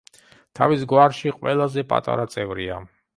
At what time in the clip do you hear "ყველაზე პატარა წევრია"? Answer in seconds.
1.35-2.79